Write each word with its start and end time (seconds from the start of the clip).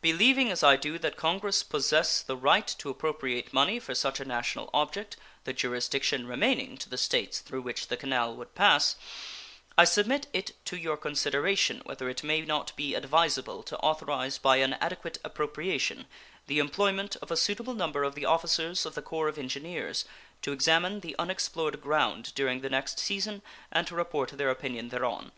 Believing 0.00 0.48
as 0.52 0.62
I 0.62 0.76
do 0.76 0.96
that 1.00 1.16
Congress 1.16 1.64
possess 1.64 2.22
the 2.22 2.36
right 2.36 2.68
to 2.78 2.88
appropriate 2.88 3.52
money 3.52 3.80
for 3.80 3.96
such 3.96 4.20
a 4.20 4.24
national 4.24 4.70
object 4.72 5.16
(the 5.42 5.52
jurisdiction 5.52 6.28
remaining 6.28 6.78
to 6.78 6.88
the 6.88 6.96
States 6.96 7.40
through 7.40 7.62
which 7.62 7.88
the 7.88 7.96
canal 7.96 8.32
would 8.36 8.54
pass), 8.54 8.94
I 9.76 9.84
submit 9.84 10.28
it 10.32 10.52
to 10.66 10.76
your 10.76 10.96
consideration 10.96 11.82
whether 11.84 12.08
it 12.08 12.22
may 12.22 12.42
not 12.42 12.76
be 12.76 12.94
advisable 12.94 13.64
to 13.64 13.78
authorize 13.78 14.38
by 14.38 14.58
an 14.58 14.74
adequate 14.74 15.18
appropriation 15.24 16.06
the 16.46 16.60
employment 16.60 17.16
of 17.16 17.32
a 17.32 17.36
suitable 17.36 17.74
number 17.74 18.04
of 18.04 18.14
the 18.14 18.24
officers 18.24 18.86
of 18.86 18.94
the 18.94 19.02
Corps 19.02 19.26
of 19.26 19.36
Engineers 19.36 20.04
to 20.42 20.52
examine 20.52 21.00
the 21.00 21.16
unexplored 21.18 21.80
ground 21.80 22.32
during 22.36 22.60
the 22.60 22.70
next 22.70 23.00
season 23.00 23.42
and 23.72 23.84
to 23.88 23.96
report 23.96 24.28
their 24.30 24.48
opinion 24.48 24.90
thereon. 24.90 25.32